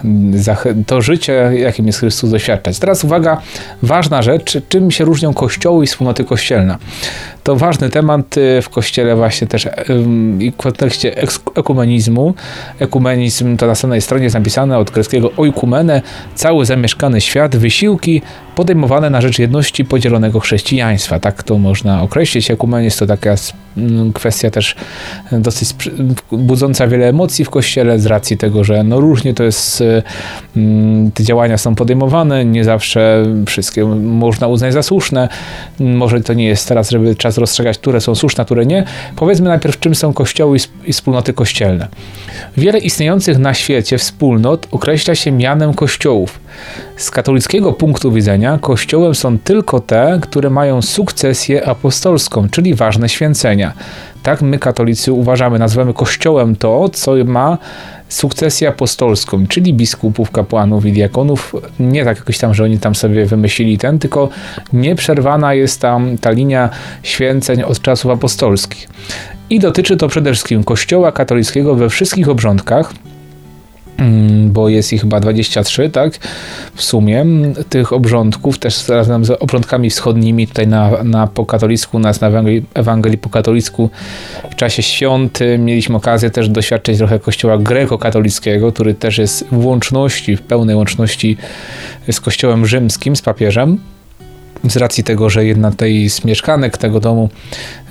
to 0.87 1.01
życie, 1.01 1.51
jakim 1.55 1.87
jest 1.87 1.99
Chrystus, 1.99 2.29
doświadczać. 2.29 2.79
Teraz 2.79 3.03
uwaga, 3.03 3.41
ważna 3.81 4.21
rzecz, 4.21 4.57
czym 4.69 4.91
się 4.91 5.05
różnią 5.05 5.33
kościoły 5.33 5.83
i 5.83 5.87
wspólnoty 5.87 6.23
kościelne. 6.23 6.77
To 7.45 7.55
ważny 7.55 7.89
temat 7.89 8.37
e, 8.37 8.61
w 8.61 8.69
kościele 8.69 9.15
właśnie 9.15 9.47
też 9.47 9.67
w 9.87 10.55
kontekście 10.57 11.15
ekumenizmu. 11.55 12.33
Ekumenizm 12.79 13.57
to 13.57 13.67
na 13.67 13.75
samej 13.75 14.01
stronie 14.01 14.23
jest 14.23 14.35
napisane 14.35 14.77
od 14.77 14.91
greckiego 14.91 15.31
oikumene, 15.37 16.01
cały 16.35 16.65
zamieszkany 16.65 17.21
świat, 17.21 17.55
wysiłki 17.55 18.21
podejmowane 18.55 19.09
na 19.09 19.21
rzecz 19.21 19.39
jedności 19.39 19.85
podzielonego 19.85 20.39
chrześcijaństwa. 20.39 21.19
Tak 21.19 21.43
to 21.43 21.57
można 21.57 22.01
określić. 22.01 22.51
Ekumenizm 22.51 22.99
to 22.99 23.05
taka 23.05 23.35
kwestia 24.13 24.49
też 24.49 24.75
dosyć 25.31 25.69
budząca 26.31 26.87
wiele 26.87 27.09
emocji 27.09 27.45
w 27.45 27.49
kościele 27.49 27.99
z 27.99 28.05
racji 28.05 28.37
tego, 28.37 28.63
że 28.63 28.83
no 28.83 28.99
różnie 28.99 29.33
to 29.33 29.43
jest, 29.43 29.83
te 31.13 31.23
działania 31.23 31.57
są 31.57 31.75
podejmowane, 31.75 32.45
nie 32.45 32.63
zawsze 32.63 33.25
wszystkie 33.45 33.85
można 33.85 34.47
uznać 34.47 34.73
za 34.73 34.83
słuszne. 34.83 35.29
Może 35.79 36.21
to 36.21 36.33
nie 36.33 36.45
jest 36.45 36.67
teraz, 36.67 36.89
żeby 36.89 37.15
czas 37.15 37.34
rozstrzygać, 37.37 37.77
które 37.77 38.01
są 38.01 38.15
słuszne, 38.15 38.45
które 38.45 38.65
nie. 38.65 38.83
Powiedzmy 39.15 39.49
najpierw, 39.49 39.79
czym 39.79 39.95
są 39.95 40.13
kościoły 40.13 40.57
i 40.85 40.93
wspólnoty 40.93 41.33
kościelne. 41.33 41.87
Wiele 42.57 42.79
istniejących 42.79 43.37
na 43.37 43.53
świecie 43.53 43.97
wspólnot 43.97 44.67
określa 44.71 45.15
się 45.15 45.31
mianem 45.31 45.73
kościołów. 45.73 46.39
Z 46.97 47.11
katolickiego 47.11 47.73
punktu 47.73 48.11
widzenia 48.11 48.59
kościołem 48.61 49.15
są 49.15 49.39
tylko 49.39 49.79
te, 49.79 50.19
które 50.21 50.49
mają 50.49 50.81
sukcesję 50.81 51.67
apostolską, 51.67 52.49
czyli 52.49 52.73
ważne 52.73 53.09
święcenia. 53.09 53.73
Tak 54.23 54.41
my 54.41 54.59
katolicy 54.59 55.13
uważamy, 55.13 55.59
nazywamy 55.59 55.93
kościołem 55.93 56.55
to, 56.55 56.89
co 56.89 57.11
ma 57.25 57.57
sukcesję 58.09 58.67
apostolską, 58.67 59.47
czyli 59.47 59.73
biskupów, 59.73 60.31
kapłanów 60.31 60.85
i 60.85 60.91
diakonów. 60.91 61.55
Nie 61.79 62.05
tak 62.05 62.17
jakoś 62.17 62.37
tam, 62.37 62.53
że 62.53 62.63
oni 62.63 62.79
tam 62.79 62.95
sobie 62.95 63.25
wymyślili 63.25 63.77
ten, 63.77 63.99
tylko 63.99 64.29
nieprzerwana 64.73 65.53
jest 65.53 65.81
tam 65.81 66.17
ta 66.17 66.31
linia 66.31 66.69
święceń 67.03 67.63
od 67.63 67.81
czasów 67.81 68.11
apostolskich. 68.11 68.87
I 69.49 69.59
dotyczy 69.59 69.97
to 69.97 70.07
przede 70.07 70.31
wszystkim 70.31 70.63
Kościoła 70.63 71.11
katolickiego 71.11 71.75
we 71.75 71.89
wszystkich 71.89 72.29
obrządkach, 72.29 72.93
bo 74.45 74.69
jest 74.69 74.93
ich 74.93 75.01
chyba 75.01 75.19
23, 75.19 75.89
tak, 75.89 76.13
w 76.75 76.83
sumie. 76.83 77.25
Tych 77.69 77.93
obrządków, 77.93 78.59
też 78.59 78.89
razem 78.89 79.25
z 79.25 79.29
obrządkami 79.29 79.89
wschodnimi, 79.89 80.47
tutaj 80.47 80.67
na, 80.67 81.03
na 81.03 81.27
po 81.27 81.45
katolicku, 81.45 81.99
nas 81.99 82.21
na 82.21 82.27
Ewangelii, 82.27 82.65
Ewangelii 82.73 83.17
po 83.17 83.29
katolicku 83.29 83.89
w 84.51 84.55
czasie 84.55 84.83
świąt 84.83 85.39
mieliśmy 85.59 85.95
okazję 85.95 86.29
też 86.29 86.49
doświadczyć 86.49 86.97
trochę 86.97 87.19
kościoła 87.19 87.57
grekokatolickiego, 87.57 88.71
który 88.71 88.93
też 88.93 89.17
jest 89.17 89.47
w 89.51 89.65
łączności, 89.65 90.35
w 90.35 90.41
pełnej 90.41 90.75
łączności 90.75 91.37
z 92.11 92.19
kościołem 92.19 92.65
rzymskim, 92.65 93.15
z 93.15 93.21
papieżem 93.21 93.77
z 94.69 94.77
racji 94.77 95.03
tego, 95.03 95.29
że 95.29 95.45
jedna 95.45 95.71
tej 95.71 96.09
z 96.09 96.25
mieszkanek 96.25 96.77
tego 96.77 96.99
domu, 96.99 97.29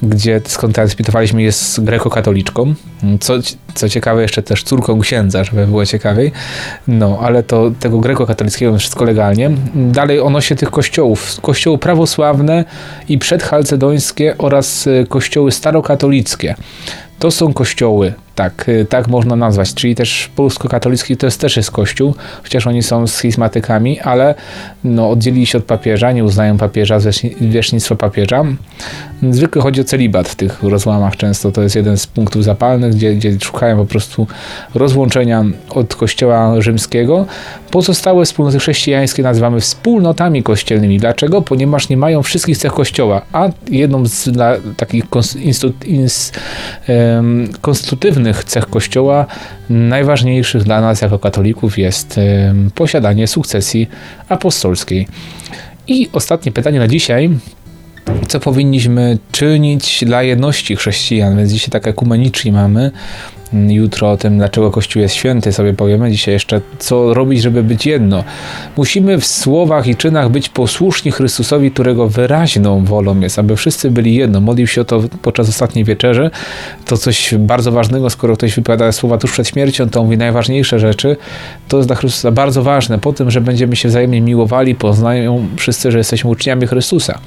gdzie 0.03 0.41
skąd 0.47 0.75
transmitowaliśmy, 0.75 1.43
jest 1.43 1.85
grekokatoliczką. 1.85 2.75
Co, 3.21 3.35
co 3.75 3.89
ciekawe, 3.89 4.23
jeszcze 4.23 4.43
też 4.43 4.63
córką 4.63 5.01
księdza, 5.01 5.45
żeby 5.45 5.67
było 5.67 5.87
ciekawiej. 5.87 6.33
No, 6.89 7.19
ale 7.23 7.43
to 7.43 7.71
tego 7.81 7.99
grekokatolickiego 7.99 8.79
wszystko 8.79 9.05
legalnie. 9.05 9.51
Dalej 9.75 10.21
ono 10.21 10.41
się 10.41 10.55
tych 10.55 10.71
kościołów. 10.71 11.41
Kościoły 11.41 11.79
prawosławne 11.79 12.65
i 13.09 13.19
przedchalcedońskie 13.19 14.39
oraz 14.39 14.87
e, 14.87 15.07
kościoły 15.07 15.53
starokatolickie. 15.53 16.55
To 17.19 17.31
są 17.31 17.53
kościoły, 17.53 18.13
tak, 18.35 18.69
y, 18.69 18.87
tak 18.89 19.09
można 19.09 19.37
nazwać, 19.37 19.75
czyli 19.75 19.95
też 19.95 20.31
polsko-katolicki 20.37 21.17
to 21.17 21.27
jest 21.27 21.41
też 21.41 21.57
jest 21.57 21.71
kościół, 21.71 22.15
chociaż 22.43 22.67
oni 22.67 22.83
są 22.83 23.07
schizmatykami, 23.07 24.01
ale 24.01 24.35
no, 24.85 25.11
oddzielili 25.11 25.47
się 25.47 25.59
od 25.59 25.65
papieża, 25.65 26.13
nie 26.13 26.25
uznają 26.25 26.59
papieża, 26.59 27.01
zwierzchnictwo 27.01 27.97
papieża. 27.97 28.45
Zwykle 29.31 29.63
chodzi 29.63 29.81
o 29.81 29.85
celibat 29.85 30.29
w 30.29 30.35
tych 30.35 30.63
rozłamach, 30.63 31.17
często 31.17 31.53
to 31.53 31.63
jest 31.63 31.77
jeden 31.77 31.97
z 31.99 32.07
punktów 32.07 32.45
zapalnych, 32.45 32.95
gdzie, 32.95 33.15
gdzie 33.15 33.41
szukają 33.41 33.77
po 33.77 33.87
prostu 33.87 34.27
rozłączenia 34.75 35.45
od 35.71 35.95
kościoła 35.95 36.61
rzymskiego. 36.61 37.27
Pozostałe 37.71 38.25
wspólnoty 38.25 38.59
chrześcijańskie 38.59 39.23
nazywamy 39.23 39.61
wspólnotami 39.61 40.43
kościelnymi. 40.43 40.99
Dlaczego? 40.99 41.43
Ponieważ 41.43 41.89
nie 41.89 41.97
mają 41.97 42.23
wszystkich 42.23 42.59
cech 42.59 42.73
kościoła, 42.73 43.23
a 43.33 43.49
jedną 43.71 44.07
z 44.07 44.29
dla, 44.29 44.57
takich 44.77 45.05
konstytutywnych 47.61 48.24
cech 48.33 48.67
kościoła, 48.67 49.27
najważniejszych 49.71 50.63
dla 50.63 50.81
nas 50.81 51.01
jako 51.01 51.19
katolików 51.19 51.79
jest 51.79 52.21
posiadanie 52.75 53.27
sukcesji 53.27 53.89
apostolskiej. 54.29 55.09
I 55.87 56.09
ostatnie 56.13 56.53
pytanie 56.53 56.79
na 56.79 56.89
dzisiaj 56.89 57.31
co 58.29 58.41
powinniśmy 58.41 59.19
czynić 59.33 60.05
dla 60.07 60.23
jedności 60.23 60.77
chrześcijan, 60.77 61.37
więc 61.37 61.53
dzisiaj 61.53 61.71
tak 61.71 61.87
ekumenicznie 61.87 62.53
mamy. 62.53 62.91
Jutro 63.69 64.11
o 64.11 64.17
tym, 64.17 64.39
dlaczego 64.39 64.71
Kościół 64.71 65.03
jest 65.03 65.15
święty, 65.15 65.53
sobie 65.53 65.75
powiemy. 65.75 66.11
Dzisiaj 66.11 66.35
jeszcze, 66.35 66.61
co 66.79 67.15
robić, 67.15 67.43
żeby 67.43 67.63
być 67.63 67.87
jedno. 67.87 68.25
Musimy 68.77 69.21
w 69.21 69.27
słowach 69.27 69.87
i 69.87 69.97
czynach 69.97 70.29
być 70.31 70.49
posłuszni 70.49 71.13
Chrystusowi, 71.13 71.71
którego 71.71 72.09
wyraźną 72.09 72.85
wolą 72.85 73.21
jest, 73.21 73.39
aby 73.39 73.57
wszyscy 73.57 73.91
byli 73.91 74.15
jedno. 74.15 74.41
Modlił 74.41 74.67
się 74.67 74.81
o 74.81 74.85
to 74.85 75.03
podczas 75.23 75.49
ostatniej 75.49 75.85
wieczerzy. 75.85 76.31
To 76.85 76.97
coś 76.97 77.35
bardzo 77.39 77.73
ważnego, 77.73 78.11
skoro 78.11 78.37
ktoś 78.37 78.55
wypowiada 78.57 78.93
słowa 78.93 79.19
tuż 79.19 79.33
przed 79.33 79.49
śmiercią, 79.49 79.89
to 79.89 80.05
mówi 80.05 80.19
najważniejsze 80.19 80.79
rzeczy. 80.79 81.17
To 81.69 81.77
jest 81.77 81.89
dla 81.89 81.97
Chrystusa 81.97 82.31
bardzo 82.31 82.63
ważne. 82.63 82.99
Po 82.99 83.13
tym, 83.13 83.31
że 83.31 83.41
będziemy 83.41 83.77
się 83.77 83.89
wzajemnie 83.89 84.21
miłowali, 84.21 84.75
poznają 84.75 85.47
wszyscy, 85.57 85.93
że 85.93 85.99
jesteśmy 85.99 86.31
uczniami 86.31 86.67
Chrystusa. 86.67 87.19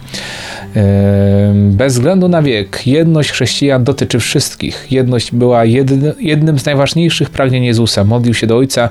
Bez 1.53 1.93
względu 1.93 2.27
na 2.27 2.41
wiek, 2.41 2.87
jedność 2.87 3.31
chrześcijan 3.31 3.83
dotyczy 3.83 4.19
wszystkich. 4.19 4.87
Jedność 4.91 5.31
była 5.31 5.65
jednym 6.19 6.59
z 6.59 6.65
najważniejszych 6.65 7.29
pragnień 7.29 7.63
Jezusa. 7.63 8.03
Modlił 8.03 8.33
się 8.33 8.47
do 8.47 8.57
Ojca, 8.57 8.89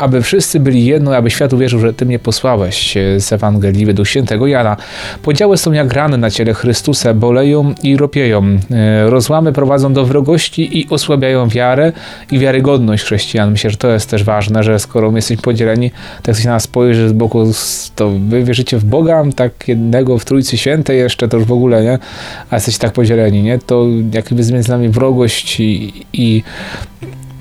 aby 0.00 0.22
wszyscy 0.22 0.60
byli 0.60 0.84
jedno, 0.84 1.16
aby 1.16 1.30
świat 1.30 1.52
uwierzył, 1.52 1.80
że 1.80 1.94
Ty 1.94 2.06
mnie 2.06 2.18
posłałeś 2.18 2.94
z 3.18 3.32
Ewangelii 3.32 3.86
według 3.86 4.08
świętego 4.08 4.46
Jana. 4.46 4.76
Podziały 5.22 5.56
są 5.56 5.72
jak 5.72 5.92
rany 5.92 6.18
na 6.18 6.30
ciele 6.30 6.54
Chrystusa, 6.54 7.14
boleją 7.14 7.74
i 7.82 7.96
ropieją. 7.96 8.58
E, 8.70 9.10
rozłamy 9.10 9.52
prowadzą 9.52 9.92
do 9.92 10.04
wrogości 10.04 10.78
i 10.78 10.88
osłabiają 10.90 11.48
wiarę 11.48 11.92
i 12.30 12.38
wiarygodność 12.38 13.04
chrześcijan. 13.04 13.50
Myślę, 13.50 13.70
że 13.70 13.76
to 13.76 13.88
jest 13.88 14.10
też 14.10 14.24
ważne, 14.24 14.62
że 14.62 14.78
skoro 14.78 15.10
my 15.10 15.18
jesteśmy 15.18 15.42
podzieleni, 15.42 15.90
tak 16.22 16.34
ktoś 16.34 16.44
na 16.44 16.50
nas 16.50 16.62
spojrzy 16.62 17.08
z 17.08 17.12
boku, 17.12 17.52
to 17.96 18.10
wy 18.28 18.44
wierzycie 18.44 18.78
w 18.78 18.84
Boga, 18.84 19.24
tak 19.36 19.68
jednego 19.68 20.18
w 20.18 20.24
Trójcy 20.24 20.58
Świętej 20.58 20.98
jeszcze, 20.98 21.28
to 21.28 21.36
już 21.36 21.46
w 21.46 21.52
ogóle, 21.52 21.82
nie? 21.82 21.98
A 22.50 22.56
jesteście 22.56 22.80
tak 22.80 22.92
podzieleni, 22.92 23.42
nie? 23.42 23.58
To 23.58 23.86
jakby 24.14 24.52
między 24.52 24.70
nami 24.70 24.88
wrogość 24.88 25.60
i, 25.60 25.92
i 26.12 26.42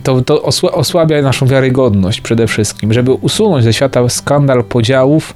to, 0.03 0.21
to 0.21 0.41
osłabia 0.71 1.21
naszą 1.21 1.47
wiarygodność 1.47 2.21
przede 2.21 2.47
wszystkim. 2.47 2.93
Żeby 2.93 3.13
usunąć 3.13 3.63
ze 3.63 3.73
świata 3.73 4.09
skandal 4.09 4.63
podziałów, 4.63 5.35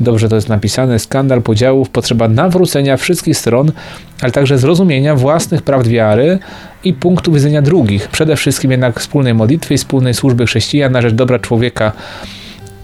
dobrze 0.00 0.28
to 0.28 0.34
jest 0.34 0.48
napisane, 0.48 0.98
skandal 0.98 1.42
podziałów, 1.42 1.90
potrzeba 1.90 2.28
nawrócenia 2.28 2.96
wszystkich 2.96 3.38
stron, 3.38 3.72
ale 4.22 4.32
także 4.32 4.58
zrozumienia 4.58 5.16
własnych 5.16 5.62
prawd 5.62 5.88
wiary 5.88 6.38
i 6.84 6.92
punktu 6.92 7.32
widzenia 7.32 7.62
drugich. 7.62 8.08
Przede 8.08 8.36
wszystkim 8.36 8.70
jednak 8.70 9.00
wspólnej 9.00 9.34
modlitwy 9.34 9.74
i 9.74 9.78
wspólnej 9.78 10.14
służby 10.14 10.46
chrześcijan 10.46 10.92
na 10.92 11.02
rzecz 11.02 11.14
dobra 11.14 11.38
człowieka 11.38 11.92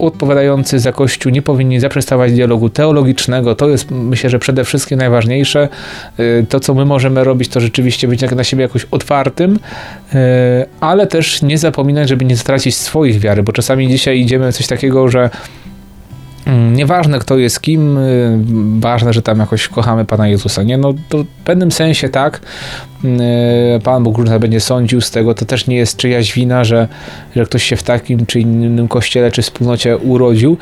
odpowiadający 0.06 0.78
za 0.78 0.92
Kościół 0.92 1.32
nie 1.32 1.42
powinni 1.42 1.80
zaprzestawać 1.80 2.32
dialogu 2.32 2.68
teologicznego. 2.68 3.54
To 3.54 3.68
jest 3.68 3.90
myślę, 3.90 4.30
że 4.30 4.38
przede 4.38 4.64
wszystkim 4.64 4.98
najważniejsze. 4.98 5.68
Y, 6.20 6.46
to, 6.48 6.60
co 6.60 6.74
my 6.74 6.84
możemy 6.84 7.24
robić, 7.24 7.48
to 7.48 7.60
rzeczywiście 7.60 8.08
być 8.08 8.22
na 8.22 8.44
siebie 8.44 8.62
jakoś 8.62 8.86
otwartym, 8.90 9.54
y, 9.54 10.18
ale 10.80 11.06
też 11.06 11.42
nie 11.42 11.58
zapominać, 11.58 12.08
żeby 12.08 12.24
nie 12.24 12.36
stracić 12.36 12.76
swoich 12.76 13.20
wiary, 13.20 13.42
bo 13.42 13.52
czasami 13.52 13.88
dzisiaj 13.88 14.20
idziemy 14.20 14.52
w 14.52 14.56
coś 14.56 14.66
takiego, 14.66 15.08
że 15.08 15.30
nieważne 16.72 17.18
kto 17.18 17.38
jest 17.38 17.60
kim, 17.60 17.98
y, 17.98 18.38
ważne, 18.80 19.12
że 19.12 19.22
tam 19.22 19.38
jakoś 19.38 19.68
kochamy 19.68 20.04
Pana 20.04 20.28
Jezusa. 20.28 20.62
Nie, 20.62 20.78
no 20.78 20.94
to 21.08 21.18
w 21.18 21.26
pewnym 21.44 21.72
sensie 21.72 22.08
tak. 22.08 22.40
Y, 23.04 23.08
Pan 23.84 24.02
Bóg 24.02 24.18
różne 24.18 24.40
będzie 24.40 24.60
sądził 24.60 25.00
z 25.00 25.10
tego, 25.10 25.34
to 25.34 25.44
też 25.44 25.66
nie 25.66 25.76
jest 25.76 25.96
czyjaś 25.96 26.32
wina, 26.32 26.64
że, 26.64 26.88
że 27.36 27.44
ktoś 27.44 27.62
się 27.62 27.76
w 27.76 27.82
takim 27.82 28.26
czy 28.26 28.40
innym 28.40 28.88
kościele 28.88 29.30
czy 29.30 29.42
wspólnocie 29.42 29.96
urodził, 29.96 30.56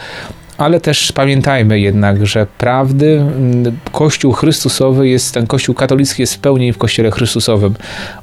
ale 0.58 0.80
też 0.80 1.12
pamiętajmy 1.12 1.80
jednak, 1.80 2.26
że 2.26 2.46
prawdy 2.58 3.06
mm, 3.20 3.78
Kościół 3.92 4.32
Chrystusowy 4.32 5.08
jest, 5.08 5.34
ten 5.34 5.46
Kościół 5.46 5.74
katolicki 5.74 6.22
jest 6.22 6.34
w 6.34 6.38
pełni 6.38 6.72
w 6.72 6.78
Kościele 6.78 7.10
Chrystusowym. 7.10 7.74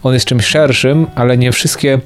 On 0.04 0.14
jest 0.14 0.26
czymś 0.26 0.46
szerszym, 0.46 1.08
ale 1.16 1.38
nie 1.38 1.52
wszystkie 1.52 2.00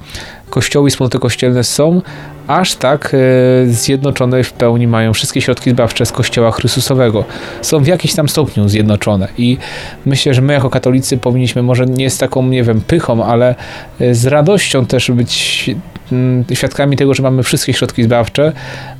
kościoły 0.50 0.88
i 0.88 0.90
wspólnoty 0.90 1.18
kościelne 1.18 1.64
są 1.64 2.02
aż 2.50 2.74
tak 2.74 3.14
e, 3.14 3.66
zjednoczone 3.66 4.44
w 4.44 4.52
pełni 4.52 4.86
mają 4.86 5.12
wszystkie 5.12 5.40
środki 5.40 5.70
zbawcze 5.70 6.06
z 6.06 6.12
Kościoła 6.12 6.50
Chrystusowego. 6.50 7.24
Są 7.62 7.78
w 7.78 7.86
jakimś 7.86 8.14
tam 8.14 8.28
stopniu 8.28 8.68
zjednoczone 8.68 9.28
i 9.38 9.58
myślę, 10.06 10.34
że 10.34 10.42
my 10.42 10.52
jako 10.52 10.70
katolicy 10.70 11.18
powinniśmy 11.18 11.62
może 11.62 11.86
nie 11.86 12.10
z 12.10 12.18
taką, 12.18 12.42
nie 12.42 12.62
wiem, 12.62 12.80
pychą, 12.80 13.24
ale 13.24 13.54
e, 14.00 14.14
z 14.14 14.26
radością 14.26 14.86
też 14.86 15.10
być 15.10 15.70
mm, 16.12 16.44
świadkami 16.52 16.96
tego, 16.96 17.14
że 17.14 17.22
mamy 17.22 17.42
wszystkie 17.42 17.72
środki 17.72 18.02
zbawcze, 18.02 18.52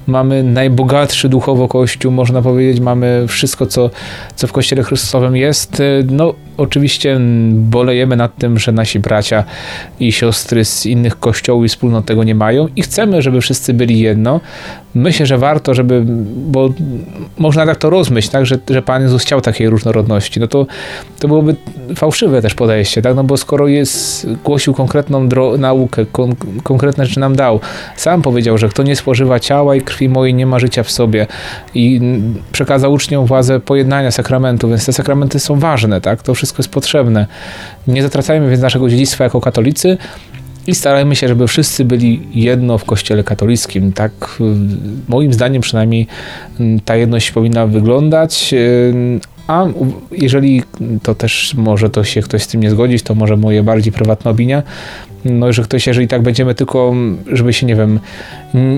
mamy 0.07 0.43
najbogatszy 0.43 1.29
duchowo 1.29 1.69
Kościół, 1.69 2.13
można 2.13 2.43
powiedzieć, 2.43 2.81
mamy 2.81 3.25
wszystko, 3.29 3.67
co, 3.67 3.91
co 4.37 4.47
w 4.47 4.53
Kościele 4.53 4.83
Chrystusowym 4.83 5.37
jest. 5.37 5.81
E, 5.81 5.85
no, 6.11 6.35
oczywiście 6.61 7.21
bolejemy 7.53 8.17
nad 8.17 8.37
tym, 8.37 8.59
że 8.59 8.73
nasi 8.73 9.01
bracia 9.01 9.45
i 10.01 10.13
siostry 10.13 10.65
z 10.65 10.87
innych 10.87 11.19
kościołów 11.19 11.65
i 11.65 11.69
wspólnot 11.69 12.05
tego 12.05 12.25
nie 12.25 12.35
mają 12.35 12.69
i 12.77 12.83
chcemy, 12.83 13.23
żeby 13.23 13.41
wszyscy 13.41 13.75
byli 13.75 14.01
jedno. 14.01 14.41
Myślę, 14.95 15.27
że 15.27 15.39
warto, 15.39 15.75
żeby, 15.75 16.03
bo 16.37 16.71
można 17.39 17.67
tak 17.67 17.77
to 17.77 17.91
rozmyśleć, 17.91 18.33
tak, 18.33 18.47
że, 18.47 18.59
że 18.71 18.83
Pan 18.83 19.03
Jezus 19.03 19.23
chciał 19.23 19.41
takiej 19.41 19.71
różnorodności, 19.71 20.41
no 20.41 20.47
to, 20.47 20.67
to 21.21 21.29
byłoby 21.29 21.57
fałszywe 21.97 22.43
też 22.43 22.55
podejście, 22.55 23.03
tak, 23.03 23.17
no 23.17 23.25
bo 23.25 23.37
skoro 23.37 23.69
jest, 23.69 24.27
głosił 24.45 24.75
konkretną 24.75 25.29
naukę, 25.59 26.07
kon 26.07 26.35
konkretne 26.63 27.07
rzeczy 27.07 27.21
nam 27.21 27.37
dał, 27.37 27.61
sam 27.97 28.23
powiedział, 28.23 28.59
że 28.59 28.69
kto 28.69 28.83
nie 28.83 28.97
spożywa 28.97 29.41
ciała 29.41 29.77
i 29.77 29.81
krwi 29.81 30.09
mojej 30.09 30.35
nie 30.35 30.47
ma 30.47 30.59
życia 30.59 30.83
w 30.83 30.91
sobie. 30.91 31.27
I 31.75 32.01
przekazał 32.53 32.93
uczniom 32.93 33.27
władzę 33.27 33.61
pojednania 33.61 34.11
sakramentu, 34.11 34.69
więc 34.69 34.87
te 34.87 34.93
sakramenty 34.93 35.41
są 35.41 35.59
ważne, 35.59 36.01
tak, 36.01 36.23
to 36.23 36.35
wszystko 36.35 36.50
jest 36.59 36.71
potrzebne. 36.71 37.27
Nie 37.87 38.03
zatracajmy 38.03 38.51
więc 38.51 38.63
naszego 38.63 38.89
dziedzictwa 38.89 39.25
jako 39.25 39.41
katolicy, 39.41 39.99
i 40.67 40.75
starajmy 40.75 41.17
się, 41.17 41.29
żeby 41.29 41.47
wszyscy 41.47 41.85
byli 41.85 42.27
jedno 42.35 42.79
w 42.79 42.85
Kościele 42.85 43.25
katolickim. 43.25 43.93
Tak, 43.93 44.39
moim 45.09 45.33
zdaniem 45.33 45.63
przynajmniej 45.63 46.07
mm, 46.61 46.81
ta 46.81 46.97
jedność 46.97 47.31
powinna 47.31 47.67
wyglądać. 47.67 48.55
A 49.51 49.67
jeżeli 50.13 50.63
to 51.03 51.15
też 51.15 51.55
może 51.55 51.91
to 51.91 52.05
się 52.05 52.23
ktoś 52.23 52.43
z 52.43 52.47
tym 52.47 52.61
nie 52.61 52.71
zgodzić, 52.71 53.03
to 53.03 53.15
może 53.15 53.37
moje 53.37 53.63
bardziej 53.63 53.93
prywatna 53.93 54.31
opinia, 54.31 54.63
no, 55.25 55.53
że 55.53 55.63
ktoś, 55.63 55.87
jeżeli 55.87 56.09
tak 56.09 56.23
będziemy 56.23 56.55
tylko, 56.55 56.95
żeby 57.33 57.53
się, 57.53 57.67
nie 57.67 57.77
wiem, 57.77 58.01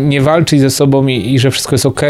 nie 0.09 0.21
walczyć 0.21 0.61
ze 0.61 0.71
sobą 0.71 1.07
i, 1.07 1.35
i 1.35 1.38
że 1.38 1.50
wszystko 1.50 1.75
jest 1.75 1.87
ok 1.87 2.00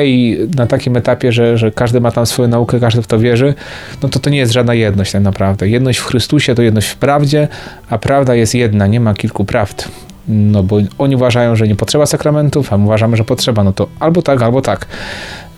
na 0.57 0.67
takim 0.67 0.97
etapie, 0.97 1.33
że, 1.33 1.59
że 1.59 1.71
każdy 1.71 2.01
ma 2.01 2.11
tam 2.13 2.27
swoją 2.27 2.49
naukę, 2.49 2.81
każdy 2.81 3.03
w 3.03 3.07
to 3.07 3.19
wierzy, 3.19 3.55
no 4.03 4.09
to 4.09 4.19
to 4.19 4.31
nie 4.31 4.39
jest 4.39 4.53
żadna 4.53 4.75
jedność 4.75 5.13
tak 5.13 5.23
naprawdę. 5.23 5.69
Jedność 5.69 5.99
w 5.99 6.05
Chrystusie 6.05 6.55
to 6.55 6.63
jedność 6.63 6.89
w 6.89 6.97
prawdzie, 6.97 7.49
a 7.91 7.99
prawda 7.99 8.35
jest 8.35 8.55
jedna, 8.55 8.87
nie 8.87 9.01
ma 9.01 9.15
kilku 9.15 9.45
prawd. 9.45 9.89
No 10.29 10.63
bo 10.63 10.79
oni 10.99 11.17
uważają, 11.17 11.57
że 11.57 11.69
nie 11.69 11.77
potrzeba 11.77 12.07
sakramentów, 12.07 12.73
a 12.73 12.79
my 12.79 12.85
uważamy, 12.85 13.17
że 13.17 13.25
potrzeba. 13.25 13.65
No 13.65 13.73
to 13.73 13.89
albo 14.01 14.23
tak, 14.23 14.43
albo 14.43 14.63
tak. 14.63 14.87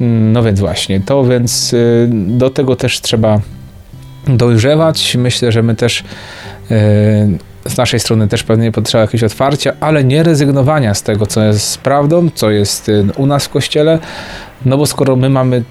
No 0.00 0.42
więc 0.42 0.60
właśnie, 0.60 1.00
to 1.00 1.24
więc 1.24 1.72
y, 1.72 2.08
do 2.12 2.50
tego 2.50 2.76
też 2.76 3.00
trzeba 3.00 3.40
dojrzewać. 4.28 5.16
Myślę, 5.16 5.52
że 5.52 5.62
my 5.62 5.74
też 5.74 6.00
y, 6.00 6.04
z 7.64 7.76
naszej 7.76 8.00
strony 8.00 8.28
też 8.28 8.42
pewnie 8.42 8.72
potrzeba 8.72 9.02
jakiegoś 9.02 9.22
otwarcia, 9.22 9.72
ale 9.80 10.04
nie 10.04 10.22
rezygnowania 10.22 10.94
z 10.94 11.02
tego, 11.02 11.26
co 11.26 11.42
jest 11.42 11.78
prawdą, 11.78 12.28
co 12.34 12.50
jest 12.50 12.88
y, 12.88 13.06
u 13.16 13.26
nas 13.26 13.46
w 13.46 13.48
kościele, 13.48 13.98
no 14.64 14.78
bo 14.78 14.86
skoro 14.86 15.16
my 15.16 15.30
mamy 15.30 15.62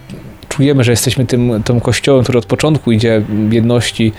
czujemy, 0.56 0.84
że 0.84 0.92
jesteśmy 0.92 1.26
tym, 1.26 1.64
tym 1.64 1.82
kościołem, 1.82 2.24
który 2.24 2.40
od 2.40 2.46
początku 2.46 2.92
idzie 2.92 3.22
jedności 3.52 4.12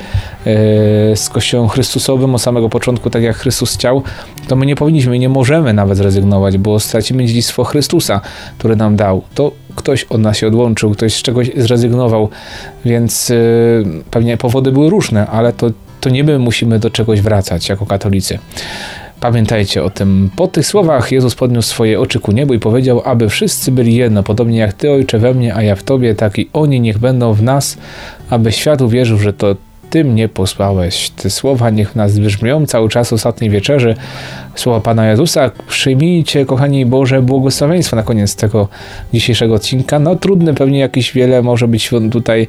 e, 0.46 1.16
z 1.16 1.28
kościołem 1.28 1.68
Chrystusowym 1.68 2.34
od 2.34 2.42
samego 2.42 2.68
początku, 2.68 3.10
tak 3.10 3.22
jak 3.22 3.36
Chrystus 3.36 3.74
chciał, 3.74 4.02
to 4.48 4.56
my 4.56 4.66
nie 4.66 4.76
powinniśmy, 4.76 5.18
nie 5.18 5.28
możemy 5.28 5.72
nawet 5.72 5.98
zrezygnować, 5.98 6.58
bo 6.58 6.80
stracimy 6.80 7.26
dziedzictwo 7.26 7.64
Chrystusa, 7.64 8.20
które 8.58 8.76
nam 8.76 8.96
dał. 8.96 9.22
To 9.34 9.52
ktoś 9.74 10.04
od 10.04 10.20
nas 10.20 10.36
się 10.36 10.46
odłączył, 10.46 10.90
ktoś 10.90 11.14
z 11.14 11.22
czegoś 11.22 11.50
zrezygnował, 11.56 12.28
więc 12.84 13.30
e, 13.30 13.34
pewnie 14.10 14.36
powody 14.36 14.72
były 14.72 14.90
różne, 14.90 15.26
ale 15.26 15.52
to, 15.52 15.70
to 16.00 16.10
nie 16.10 16.24
my 16.24 16.38
musimy 16.38 16.78
do 16.78 16.90
czegoś 16.90 17.20
wracać 17.20 17.68
jako 17.68 17.86
katolicy. 17.86 18.38
Pamiętajcie 19.24 19.82
o 19.84 19.90
tym. 19.90 20.30
Po 20.36 20.48
tych 20.48 20.66
słowach 20.66 21.12
Jezus 21.12 21.34
podniósł 21.34 21.68
swoje 21.68 22.00
oczy 22.00 22.20
ku 22.20 22.32
niebu 22.32 22.54
i 22.54 22.58
powiedział, 22.58 23.02
aby 23.04 23.28
wszyscy 23.28 23.72
byli 23.72 23.94
jedno, 23.94 24.22
podobnie 24.22 24.58
jak 24.58 24.72
Ty, 24.72 24.90
Ojcze, 24.90 25.18
we 25.18 25.34
mnie, 25.34 25.54
a 25.54 25.62
ja 25.62 25.76
w 25.76 25.82
Tobie, 25.82 26.14
tak 26.14 26.38
i 26.38 26.50
oni 26.52 26.80
niech 26.80 26.98
będą 26.98 27.32
w 27.32 27.42
nas, 27.42 27.78
aby 28.30 28.52
świat 28.52 28.82
uwierzył, 28.82 29.18
że 29.18 29.32
to 29.32 29.56
ty 29.90 30.04
mnie 30.04 30.28
posłałeś. 30.28 31.10
Te 31.10 31.30
słowa 31.30 31.70
niech 31.70 31.96
nas 31.96 32.18
brzmią 32.18 32.66
cały 32.66 32.88
czas 32.88 33.12
ostatniej 33.12 33.50
wieczerzy. 33.50 33.94
Słowa 34.54 34.80
Pana 34.80 35.10
Jezusa. 35.10 35.50
Przyjmijcie, 35.68 36.46
kochani 36.46 36.86
Boże, 36.86 37.22
błogosławieństwo 37.22 37.96
na 37.96 38.02
koniec 38.02 38.36
tego 38.36 38.68
dzisiejszego 39.12 39.54
odcinka. 39.54 39.98
No 39.98 40.16
trudne, 40.16 40.54
pewnie 40.54 40.78
jakieś 40.78 41.12
wiele 41.12 41.42
może 41.42 41.68
być 41.68 41.90
tutaj, 42.10 42.48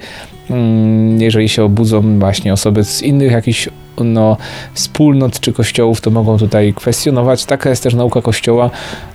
mm, 0.49 1.21
jeżeli 1.21 1.49
się 1.49 1.63
obudzą 1.63 2.19
właśnie 2.19 2.53
osoby 2.53 2.83
z 2.83 3.01
innych 3.01 3.31
jakichś 3.31 3.69
no, 4.03 4.37
wspólnot 4.73 5.39
czy 5.39 5.53
kościołów, 5.53 6.01
to 6.01 6.11
mogą 6.11 6.37
tutaj 6.37 6.73
kwestionować. 6.73 7.45
Taka 7.45 7.69
jest 7.69 7.83
też 7.83 7.93
nauka 7.93 8.21
kościoła. 8.21 8.69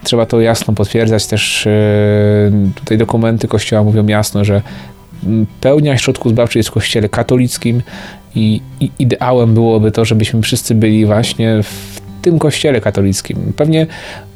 Trzeba 0.04 0.26
to 0.26 0.40
jasno 0.40 0.74
potwierdzać. 0.74 1.26
Też 1.26 1.66
yy, 1.66 2.70
tutaj 2.74 2.98
dokumenty 2.98 3.48
kościoła 3.48 3.85
mówią 3.85 4.06
jasno, 4.06 4.44
że 4.44 4.62
pełnia 5.61 5.98
środków 5.98 6.33
zbawczych 6.33 6.56
jest 6.56 6.68
w 6.68 6.72
kościele 6.72 7.09
katolickim 7.09 7.83
i, 8.35 8.61
i 8.80 8.90
ideałem 8.98 9.54
byłoby 9.54 9.92
to, 9.92 10.04
żebyśmy 10.04 10.42
wszyscy 10.42 10.74
byli 10.74 11.06
właśnie 11.06 11.62
w 11.62 12.00
tym 12.22 12.38
kościele 12.38 12.80
katolickim. 12.80 13.52
Pewnie, 13.56 13.87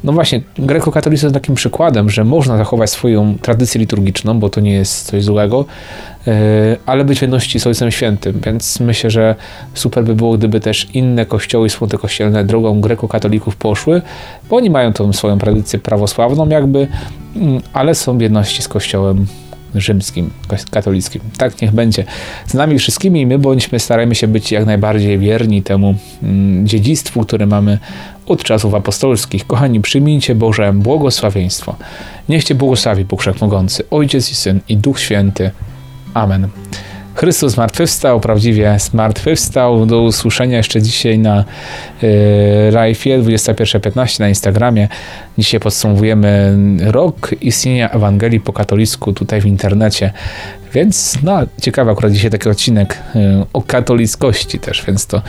no 0.05 0.13
właśnie, 0.13 0.41
grekokatolicyzm 0.59 1.27
jest 1.27 1.35
takim 1.35 1.55
przykładem, 1.55 2.11
że 2.11 2.25
można 2.25 2.57
zachować 2.57 2.91
swoją 2.91 3.39
tradycję 3.43 3.79
liturgiczną, 3.79 4.39
bo 4.39 4.51
to 4.51 4.61
nie 4.61 4.73
jest 4.73 5.07
coś 5.07 5.25
złego, 5.25 5.65
e, 6.27 6.77
ale 6.87 7.05
być 7.05 7.19
w 7.19 7.23
jedności 7.23 7.61
z 7.61 7.67
Ojcem 7.67 7.91
Świętym, 7.91 8.41
więc 8.47 8.81
myślę, 8.81 9.11
że 9.11 9.35
super 9.75 10.05
by 10.05 10.15
było, 10.15 10.39
gdyby 10.39 10.61
też 10.61 10.89
inne 10.95 11.27
kościoły 11.27 11.69
wspólnoty 11.69 11.99
kościelne 11.99 12.45
drogą 12.45 12.81
grekokatolików 12.81 13.57
poszły, 13.57 14.03
bo 14.51 14.57
oni 14.57 14.71
mają 14.71 14.93
tą 14.93 15.13
swoją 15.13 15.39
tradycję 15.39 15.79
prawosławną 15.79 16.49
jakby, 16.49 16.87
mm, 17.37 17.61
ale 17.73 17.95
są 17.95 18.19
w 18.19 18.21
jedności 18.21 18.63
z 18.63 18.69
kościołem 18.69 19.27
rzymskim, 19.75 20.31
katolickim. 20.71 21.23
Tak 21.39 21.63
niech 21.63 21.73
będzie 21.73 22.05
z 22.47 22.55
nami 22.55 22.79
wszystkimi 22.79 23.27
my 23.27 23.39
bądźmy, 23.39 23.81
starajmy 23.81 24.15
się 24.15 24.29
być 24.29 24.53
jak 24.53 24.67
najbardziej 24.67 25.19
wierni 25.19 25.63
temu 25.63 25.95
mm, 26.23 26.67
dziedzictwu, 26.67 27.21
które 27.21 27.47
mamy 27.47 27.79
od 28.27 28.43
czasów 28.43 28.75
apostolskich. 28.75 29.47
Kochani, 29.47 29.81
przyjmijcie 29.81 30.35
Boże 30.35 30.73
błogosławieństwo. 30.73 31.77
Niech 32.29 32.45
Cię 32.45 32.55
błogosławi 32.55 33.05
Bóg 33.05 33.21
Wszechmogący, 33.21 33.85
Ojciec 33.91 34.31
i 34.31 34.35
Syn 34.35 34.61
i 34.69 34.77
Duch 34.77 35.01
Święty. 35.01 35.51
Amen. 36.15 36.49
Chrystus 37.15 37.53
zmartwychwstał, 37.53 38.21
prawdziwie 38.21 38.77
zmartwychwstał. 38.79 39.87
Do 39.87 40.03
usłyszenia 40.03 40.57
jeszcze 40.57 40.83
dzisiaj 40.83 41.19
na 41.19 41.45
y, 42.03 42.71
Rajfie 42.71 43.19
21.15 43.19 44.21
na 44.21 44.29
Instagramie. 44.29 44.89
Dzisiaj 45.39 45.61
podsumowujemy 45.61 46.57
rok 46.81 47.31
istnienia 47.41 47.91
Ewangelii 47.91 48.41
po 48.41 48.53
katolicku 48.53 49.13
tutaj 49.13 49.41
w 49.41 49.47
internecie. 49.47 50.13
Więc 50.73 51.19
no, 51.23 51.39
ciekawy 51.61 51.91
akurat 51.91 52.13
dzisiaj 52.13 52.31
taki 52.31 52.49
odcinek 52.49 52.99
y, 53.17 53.19
o 53.53 53.63
katolickości 53.63 54.59
też, 54.59 54.85
więc 54.87 55.07
to, 55.07 55.23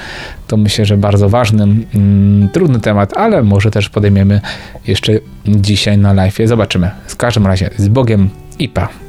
to 0.48 0.58
myślę, 0.58 0.86
że 0.86 0.98
bardzo 0.98 1.30
ważny, 1.30 1.64
mm, 1.64 2.50
trudny 2.50 2.80
temat, 2.80 3.18
ale 3.18 3.44
może 3.44 3.72
też 3.72 3.90
podejmiemy 3.90 4.42
jeszcze 4.88 5.14
dzisiaj 5.48 5.98
na 5.98 6.14
live. 6.14 6.38
Zobaczymy. 6.46 6.92
W 7.08 7.16
każdym 7.16 7.48
razie 7.48 7.70
z 7.78 7.88
Bogiem 7.88 8.30
i 8.60 8.70
pa. 8.70 9.05